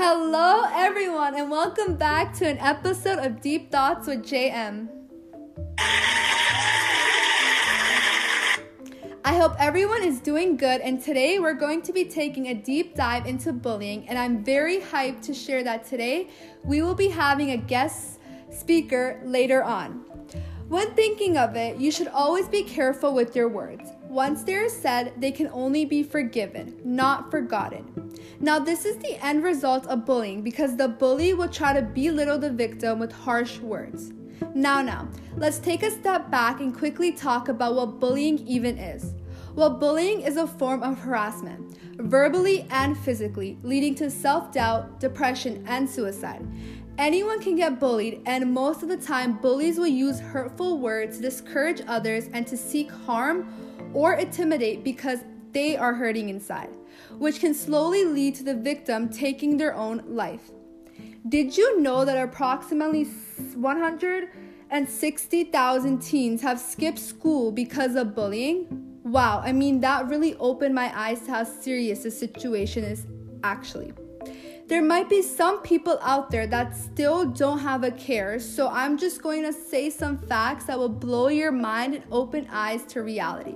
Hello, 0.00 0.62
everyone, 0.74 1.34
and 1.34 1.50
welcome 1.50 1.96
back 1.96 2.32
to 2.34 2.46
an 2.46 2.56
episode 2.58 3.18
of 3.18 3.40
Deep 3.40 3.72
Thoughts 3.72 4.06
with 4.06 4.22
JM. 4.22 4.88
I 9.24 9.34
hope 9.34 9.56
everyone 9.58 10.04
is 10.04 10.20
doing 10.20 10.56
good, 10.56 10.82
and 10.82 11.02
today 11.02 11.40
we're 11.40 11.54
going 11.54 11.82
to 11.82 11.92
be 11.92 12.04
taking 12.04 12.46
a 12.46 12.54
deep 12.54 12.94
dive 12.94 13.26
into 13.26 13.52
bullying. 13.52 14.08
And 14.08 14.16
I'm 14.16 14.44
very 14.44 14.78
hyped 14.78 15.22
to 15.22 15.34
share 15.34 15.64
that 15.64 15.84
today 15.84 16.28
we 16.62 16.80
will 16.80 16.94
be 16.94 17.08
having 17.08 17.50
a 17.50 17.56
guest 17.56 18.20
speaker 18.52 19.20
later 19.24 19.64
on. 19.64 20.04
When 20.68 20.94
thinking 20.94 21.36
of 21.36 21.56
it, 21.56 21.76
you 21.78 21.90
should 21.90 22.06
always 22.06 22.46
be 22.46 22.62
careful 22.62 23.14
with 23.14 23.34
your 23.34 23.48
words. 23.48 23.90
Once 24.08 24.42
they 24.42 24.54
are 24.54 24.70
said, 24.70 25.12
they 25.18 25.30
can 25.30 25.50
only 25.52 25.84
be 25.84 26.02
forgiven, 26.02 26.80
not 26.82 27.30
forgotten. 27.30 28.10
Now, 28.40 28.58
this 28.58 28.86
is 28.86 28.96
the 28.96 29.22
end 29.22 29.44
result 29.44 29.86
of 29.86 30.06
bullying 30.06 30.42
because 30.42 30.76
the 30.76 30.88
bully 30.88 31.34
will 31.34 31.48
try 31.48 31.74
to 31.74 31.82
belittle 31.82 32.38
the 32.38 32.50
victim 32.50 32.98
with 32.98 33.12
harsh 33.12 33.58
words. 33.58 34.12
Now, 34.54 34.80
now, 34.80 35.08
let's 35.36 35.58
take 35.58 35.82
a 35.82 35.90
step 35.90 36.30
back 36.30 36.60
and 36.60 36.74
quickly 36.74 37.12
talk 37.12 37.48
about 37.48 37.74
what 37.74 38.00
bullying 38.00 38.38
even 38.46 38.78
is. 38.78 39.14
Well, 39.54 39.70
bullying 39.70 40.22
is 40.22 40.38
a 40.38 40.46
form 40.46 40.82
of 40.82 40.98
harassment, 40.98 41.76
verbally 41.98 42.66
and 42.70 42.96
physically, 42.96 43.58
leading 43.62 43.94
to 43.96 44.10
self 44.10 44.52
doubt, 44.52 45.00
depression, 45.00 45.64
and 45.68 45.88
suicide. 45.88 46.46
Anyone 46.96 47.40
can 47.40 47.56
get 47.56 47.78
bullied, 47.78 48.22
and 48.24 48.54
most 48.54 48.82
of 48.82 48.88
the 48.88 48.96
time, 48.96 49.38
bullies 49.38 49.78
will 49.78 49.86
use 49.86 50.18
hurtful 50.18 50.78
words 50.78 51.16
to 51.16 51.22
discourage 51.22 51.82
others 51.86 52.28
and 52.32 52.46
to 52.46 52.56
seek 52.56 52.90
harm 52.90 53.52
or 53.94 54.14
intimidate 54.14 54.82
because 54.84 55.20
they 55.52 55.76
are 55.76 55.94
hurting 55.94 56.28
inside, 56.28 56.70
which 57.18 57.40
can 57.40 57.54
slowly 57.54 58.04
lead 58.04 58.34
to 58.36 58.42
the 58.42 58.54
victim 58.54 59.08
taking 59.08 59.56
their 59.56 59.74
own 59.74 60.02
life. 60.06 60.50
Did 61.28 61.56
you 61.56 61.80
know 61.80 62.04
that 62.04 62.22
approximately 62.22 63.04
160,000 63.04 65.98
teens 66.00 66.42
have 66.42 66.60
skipped 66.60 66.98
school 66.98 67.52
because 67.52 67.94
of 67.96 68.14
bullying? 68.14 69.00
Wow, 69.04 69.40
I 69.44 69.52
mean, 69.52 69.80
that 69.80 70.08
really 70.08 70.34
opened 70.36 70.74
my 70.74 70.92
eyes 70.98 71.20
to 71.22 71.30
how 71.30 71.44
serious 71.44 72.02
the 72.02 72.10
situation 72.10 72.84
is 72.84 73.06
actually. 73.42 73.94
There 74.68 74.82
might 74.82 75.08
be 75.08 75.22
some 75.22 75.62
people 75.62 75.98
out 76.02 76.30
there 76.30 76.46
that 76.46 76.76
still 76.76 77.24
don't 77.24 77.60
have 77.60 77.84
a 77.84 77.90
care, 77.90 78.38
so 78.38 78.68
I'm 78.68 78.98
just 78.98 79.22
going 79.22 79.42
to 79.44 79.52
say 79.52 79.88
some 79.88 80.18
facts 80.18 80.64
that 80.64 80.78
will 80.78 80.90
blow 80.90 81.28
your 81.28 81.50
mind 81.50 81.94
and 81.94 82.04
open 82.12 82.46
eyes 82.50 82.84
to 82.88 83.00
reality. 83.00 83.54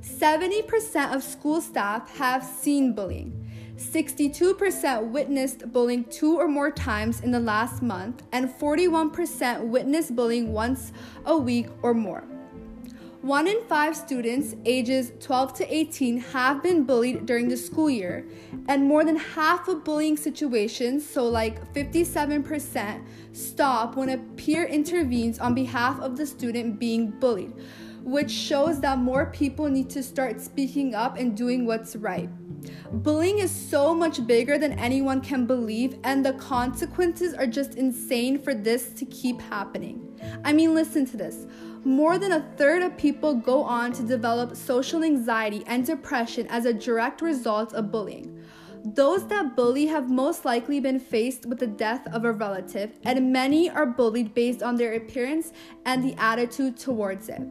70% 0.00 1.12
of 1.12 1.24
school 1.24 1.60
staff 1.60 2.16
have 2.18 2.44
seen 2.44 2.92
bullying. 2.92 3.50
62% 3.78 5.10
witnessed 5.10 5.72
bullying 5.72 6.04
two 6.04 6.38
or 6.38 6.46
more 6.46 6.70
times 6.70 7.20
in 7.20 7.32
the 7.32 7.40
last 7.40 7.82
month, 7.82 8.22
and 8.30 8.48
41% 8.48 9.66
witnessed 9.66 10.14
bullying 10.14 10.52
once 10.52 10.92
a 11.26 11.36
week 11.36 11.66
or 11.82 11.94
more. 11.94 12.22
One 13.22 13.48
in 13.48 13.64
five 13.64 13.96
students 13.96 14.54
ages 14.64 15.10
12 15.18 15.54
to 15.54 15.74
18 15.74 16.18
have 16.18 16.62
been 16.62 16.84
bullied 16.84 17.26
during 17.26 17.48
the 17.48 17.56
school 17.56 17.90
year, 17.90 18.28
and 18.68 18.84
more 18.84 19.04
than 19.04 19.16
half 19.16 19.66
of 19.66 19.82
bullying 19.82 20.16
situations, 20.16 21.04
so 21.04 21.24
like 21.24 21.74
57%, 21.74 23.04
stop 23.32 23.96
when 23.96 24.10
a 24.10 24.18
peer 24.36 24.66
intervenes 24.66 25.40
on 25.40 25.52
behalf 25.52 25.98
of 25.98 26.16
the 26.16 26.24
student 26.24 26.78
being 26.78 27.10
bullied, 27.10 27.52
which 28.04 28.30
shows 28.30 28.80
that 28.82 28.98
more 28.98 29.26
people 29.26 29.68
need 29.68 29.90
to 29.90 30.02
start 30.02 30.40
speaking 30.40 30.94
up 30.94 31.18
and 31.18 31.36
doing 31.36 31.66
what's 31.66 31.96
right. 31.96 32.30
Bullying 32.90 33.40
is 33.40 33.50
so 33.50 33.94
much 33.94 34.26
bigger 34.26 34.56
than 34.56 34.78
anyone 34.78 35.20
can 35.20 35.44
believe, 35.44 35.98
and 36.04 36.24
the 36.24 36.32
consequences 36.34 37.34
are 37.34 37.46
just 37.46 37.74
insane 37.74 38.38
for 38.38 38.54
this 38.54 38.90
to 38.94 39.04
keep 39.04 39.42
happening. 39.42 40.18
I 40.42 40.54
mean, 40.54 40.74
listen 40.74 41.04
to 41.06 41.18
this. 41.18 41.46
More 41.84 42.18
than 42.18 42.32
a 42.32 42.50
third 42.56 42.82
of 42.82 42.96
people 42.96 43.34
go 43.34 43.62
on 43.62 43.92
to 43.92 44.02
develop 44.02 44.56
social 44.56 45.04
anxiety 45.04 45.64
and 45.66 45.84
depression 45.84 46.46
as 46.48 46.64
a 46.64 46.72
direct 46.72 47.20
result 47.20 47.74
of 47.74 47.92
bullying. 47.92 48.37
Those 48.94 49.26
that 49.26 49.54
bully 49.54 49.86
have 49.86 50.10
most 50.10 50.46
likely 50.46 50.80
been 50.80 50.98
faced 50.98 51.44
with 51.44 51.58
the 51.58 51.66
death 51.66 52.06
of 52.14 52.24
a 52.24 52.32
relative, 52.32 52.92
and 53.04 53.30
many 53.30 53.68
are 53.68 53.84
bullied 53.84 54.32
based 54.32 54.62
on 54.62 54.76
their 54.76 54.94
appearance 54.94 55.52
and 55.84 56.02
the 56.02 56.14
attitude 56.14 56.78
towards 56.78 57.28
it. 57.28 57.42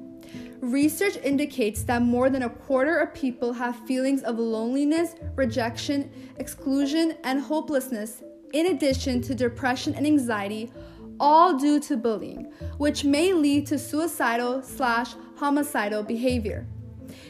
Research 0.62 1.18
indicates 1.18 1.84
that 1.84 2.02
more 2.02 2.32
than 2.32 2.44
a 2.44 2.50
quarter 2.50 2.98
of 2.98 3.14
people 3.14 3.54
have 3.54 3.76
feelings 3.86 4.24
of 4.24 4.40
loneliness, 4.40 5.14
rejection, 5.36 6.10
exclusion, 6.38 7.16
and 7.24 7.40
hopelessness, 7.40 8.24
in 8.54 8.68
addition 8.68 9.22
to 9.22 9.36
depression 9.36 9.94
and 9.94 10.08
anxiety, 10.08 10.72
all 11.20 11.56
due 11.56 11.80
to 11.82 11.98
bullying, 11.98 12.46
which 12.78 13.04
may 13.04 13.34
lead 13.34 13.68
to 13.68 13.78
suicidal 13.78 14.64
slash 14.64 15.14
homicidal 15.36 16.02
behavior. 16.02 16.66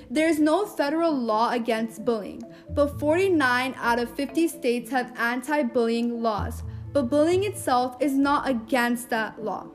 There 0.09 0.27
is 0.27 0.39
no 0.39 0.65
federal 0.65 1.13
law 1.13 1.51
against 1.51 2.05
bullying, 2.05 2.43
but 2.69 2.99
49 2.99 3.75
out 3.77 3.99
of 3.99 4.15
50 4.15 4.47
states 4.47 4.89
have 4.91 5.11
anti 5.17 5.63
bullying 5.63 6.21
laws. 6.21 6.63
But 6.93 7.09
bullying 7.09 7.43
itself 7.43 7.97
is 7.99 8.13
not 8.13 8.47
against 8.47 9.09
that 9.09 9.43
law. 9.43 9.67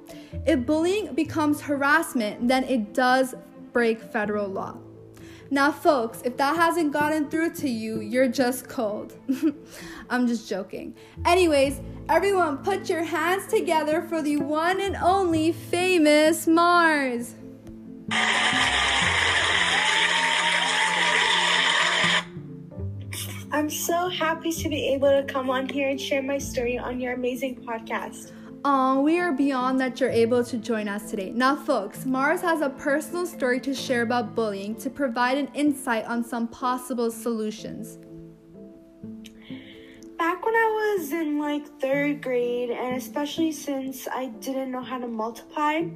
If 0.47 0.67
bullying 0.67 1.15
becomes 1.15 1.61
harassment, 1.61 2.49
then 2.49 2.65
it 2.65 2.95
does 2.95 3.35
break 3.73 4.01
federal 4.01 4.49
law. 4.49 4.79
Now, 5.53 5.71
folks, 5.71 6.23
if 6.25 6.39
that 6.39 6.57
hasn't 6.57 6.95
gotten 6.95 7.29
through 7.29 7.53
to 7.57 7.69
you, 7.69 8.01
you're 8.01 8.27
just 8.27 8.71
cold. 8.71 9.15
I'm 10.11 10.27
just 10.27 10.49
joking. 10.49 10.95
Anyways, 11.27 11.79
everyone, 12.09 12.57
put 12.65 12.89
your 12.89 13.05
hands 13.05 13.49
together 13.49 14.01
for 14.01 14.23
the 14.23 14.39
one 14.39 14.81
and 14.81 14.97
only 14.97 15.53
famous 15.53 16.47
Mars. 16.47 17.35
So 23.83 24.09
happy 24.09 24.53
to 24.53 24.69
be 24.69 24.87
able 24.95 25.11
to 25.11 25.25
come 25.25 25.51
on 25.51 25.69
here 25.69 25.89
and 25.89 26.01
share 26.01 26.23
my 26.23 26.39
story 26.39 26.79
on 26.79 27.01
your 27.01 27.15
amazing 27.15 27.57
podcast. 27.57 28.31
Oh, 28.65 29.01
we 29.01 29.19
are 29.19 29.33
beyond 29.33 29.81
that 29.81 29.99
you're 29.99 30.09
able 30.09 30.45
to 30.45 30.57
join 30.57 30.87
us 30.87 31.11
today. 31.11 31.33
Now, 31.33 31.57
folks, 31.57 32.07
Mars 32.07 32.41
has 32.43 32.61
a 32.61 32.71
personal 32.71 33.27
story 33.27 33.59
to 33.59 33.75
share 33.75 34.03
about 34.03 34.37
bullying 34.37 34.77
to 34.77 34.89
provide 34.89 35.37
an 35.37 35.49
insight 35.55 36.05
on 36.05 36.23
some 36.23 36.47
possible 36.47 37.11
solutions. 37.11 37.99
Back 40.17 40.47
when 40.47 40.55
I 40.55 40.97
was 40.97 41.13
in 41.13 41.41
like 41.41 41.67
third 41.81 42.23
grade, 42.23 42.71
and 42.71 42.97
especially 42.97 43.51
since 43.51 44.07
I 44.07 44.27
didn't 44.27 44.71
know 44.71 44.83
how 44.83 44.99
to 44.99 45.09
multiply, 45.09 45.89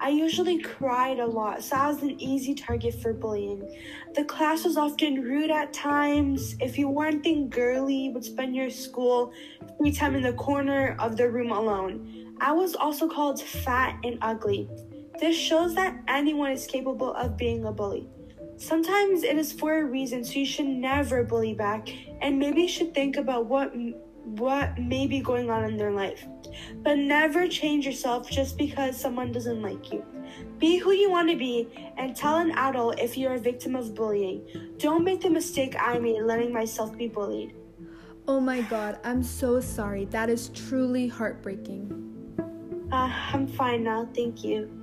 I 0.00 0.10
usually 0.10 0.60
cried 0.60 1.18
a 1.18 1.26
lot, 1.26 1.62
so 1.62 1.76
I 1.76 1.88
was 1.88 2.02
an 2.02 2.20
easy 2.20 2.54
target 2.54 2.94
for 2.94 3.12
bullying. 3.12 3.68
The 4.14 4.24
class 4.24 4.64
was 4.64 4.76
often 4.76 5.22
rude 5.22 5.50
at 5.50 5.72
times. 5.72 6.54
If 6.60 6.78
you 6.78 6.88
weren't 6.88 7.24
being 7.24 7.48
girly, 7.48 7.94
you 7.94 8.12
would 8.12 8.24
spend 8.24 8.54
your 8.54 8.70
school 8.70 9.32
free 9.76 9.92
time 9.92 10.14
in 10.14 10.22
the 10.22 10.32
corner 10.34 10.96
of 11.00 11.16
the 11.16 11.28
room 11.28 11.50
alone. 11.50 12.36
I 12.40 12.52
was 12.52 12.76
also 12.76 13.08
called 13.08 13.40
fat 13.40 13.98
and 14.04 14.18
ugly. 14.22 14.68
This 15.18 15.36
shows 15.36 15.74
that 15.74 15.98
anyone 16.06 16.52
is 16.52 16.66
capable 16.66 17.12
of 17.14 17.36
being 17.36 17.64
a 17.64 17.72
bully. 17.72 18.08
Sometimes 18.56 19.24
it 19.24 19.36
is 19.36 19.52
for 19.52 19.80
a 19.80 19.84
reason, 19.84 20.24
so 20.24 20.38
you 20.38 20.46
should 20.46 20.66
never 20.66 21.24
bully 21.24 21.54
back, 21.54 21.88
and 22.20 22.38
maybe 22.38 22.62
you 22.62 22.68
should 22.68 22.94
think 22.94 23.16
about 23.16 23.46
what 23.46 23.72
what 24.36 24.78
may 24.78 25.06
be 25.06 25.20
going 25.20 25.50
on 25.50 25.64
in 25.64 25.76
their 25.76 25.92
life. 25.92 26.26
But 26.82 26.98
never 26.98 27.48
change 27.48 27.86
yourself 27.86 28.30
just 28.30 28.58
because 28.58 28.98
someone 28.98 29.32
doesn't 29.32 29.62
like 29.62 29.92
you. 29.92 30.04
Be 30.58 30.78
who 30.78 30.92
you 30.92 31.10
want 31.10 31.30
to 31.30 31.36
be 31.36 31.68
and 31.96 32.14
tell 32.14 32.36
an 32.38 32.50
adult 32.52 32.98
if 32.98 33.16
you're 33.16 33.34
a 33.34 33.38
victim 33.38 33.74
of 33.74 33.94
bullying. 33.94 34.74
Don't 34.78 35.04
make 35.04 35.20
the 35.20 35.30
mistake 35.30 35.76
I 35.78 35.98
made 35.98 36.22
letting 36.22 36.52
myself 36.52 36.96
be 36.96 37.08
bullied. 37.08 37.54
Oh 38.26 38.40
my 38.40 38.60
god, 38.62 38.98
I'm 39.04 39.22
so 39.22 39.60
sorry. 39.60 40.04
That 40.06 40.28
is 40.28 40.50
truly 40.50 41.08
heartbreaking. 41.08 41.94
Uh, 42.92 43.12
I'm 43.32 43.46
fine 43.46 43.84
now, 43.84 44.08
thank 44.14 44.44
you. 44.44 44.77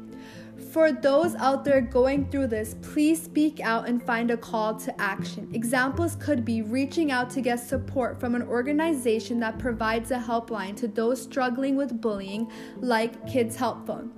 For 0.71 0.91
those 0.91 1.35
out 1.35 1.65
there 1.65 1.81
going 1.81 2.29
through 2.29 2.47
this, 2.47 2.75
please 2.81 3.21
speak 3.21 3.59
out 3.59 3.87
and 3.87 4.01
find 4.03 4.31
a 4.31 4.37
call 4.37 4.75
to 4.75 5.01
action. 5.01 5.49
Examples 5.53 6.15
could 6.15 6.43
be 6.43 6.61
reaching 6.61 7.11
out 7.11 7.29
to 7.31 7.41
get 7.41 7.59
support 7.59 8.19
from 8.19 8.35
an 8.35 8.43
organization 8.43 9.39
that 9.39 9.59
provides 9.59 10.11
a 10.11 10.17
helpline 10.17 10.75
to 10.77 10.87
those 10.87 11.21
struggling 11.21 11.75
with 11.75 12.01
bullying, 12.01 12.51
like 12.77 13.27
Kids 13.27 13.55
Help 13.55 13.87
Phone. 13.87 14.11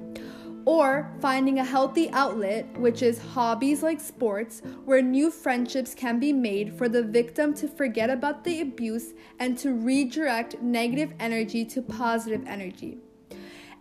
Or 0.65 1.09
finding 1.21 1.59
a 1.59 1.63
healthy 1.63 2.09
outlet, 2.11 2.77
which 2.77 3.01
is 3.01 3.19
hobbies 3.19 3.81
like 3.81 4.01
sports, 4.01 4.61
where 4.83 5.01
new 5.01 5.31
friendships 5.31 5.95
can 5.95 6.19
be 6.19 6.33
made 6.33 6.73
for 6.77 6.89
the 6.89 7.03
victim 7.03 7.53
to 7.53 7.67
forget 7.67 8.09
about 8.09 8.43
the 8.43 8.61
abuse 8.61 9.13
and 9.39 9.57
to 9.59 9.73
redirect 9.73 10.61
negative 10.61 11.13
energy 11.19 11.63
to 11.65 11.81
positive 11.81 12.43
energy. 12.45 12.97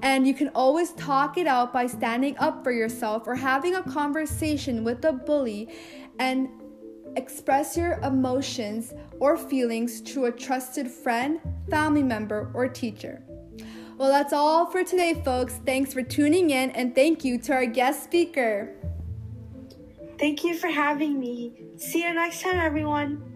And 0.03 0.27
you 0.27 0.35
can 0.35 0.49
always 0.55 0.93
talk 0.93 1.39
it 1.39 1.47
out 1.47 1.73
by 1.73 1.87
standing 1.87 2.37
up 2.39 2.63
for 2.63 2.71
yourself 2.71 3.27
or 3.27 3.35
having 3.35 3.75
a 3.75 3.83
conversation 3.83 4.85
with 4.85 5.03
the 5.03 5.13
bully 5.13 5.69
and 6.19 6.49
express 7.17 7.77
your 7.77 7.95
emotions 8.03 8.93
or 9.21 9.37
feelings 9.37 10.01
to 10.03 10.27
a 10.27 10.33
trusted 10.33 10.91
friend, 10.91 11.41
family 11.71 12.03
member, 12.03 12.51
or 12.55 12.69
teacher. 12.69 13.23
Well, 13.97 14.11
that's 14.11 14.35
all 14.35 14.67
for 14.67 14.85
today, 14.85 15.15
folks. 15.25 15.55
Thanks 15.65 15.95
for 15.95 16.03
tuning 16.03 16.51
in, 16.51 16.71
and 16.73 16.95
thank 16.95 17.25
you 17.25 17.39
to 17.39 17.55
our 17.55 17.65
guest 17.65 18.05
speaker. 18.05 18.75
Thank 20.19 20.45
you 20.45 20.55
for 20.55 20.69
having 20.69 21.19
me. 21.19 21.55
See 21.79 22.03
you 22.03 22.13
next 22.13 22.43
time, 22.43 22.57
everyone. 22.57 23.36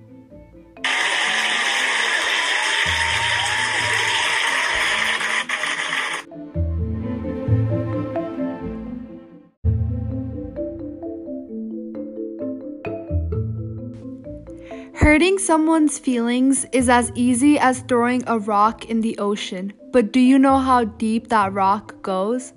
Hurting 15.11 15.41
someone's 15.41 15.99
feelings 15.99 16.67
is 16.71 16.89
as 16.89 17.11
easy 17.17 17.59
as 17.59 17.81
throwing 17.81 18.23
a 18.29 18.39
rock 18.39 18.85
in 18.85 19.01
the 19.01 19.19
ocean, 19.19 19.73
but 19.91 20.13
do 20.13 20.21
you 20.21 20.39
know 20.39 20.59
how 20.59 20.85
deep 20.85 21.31
that 21.31 21.53
rock 21.53 22.01
goes? 22.01 22.53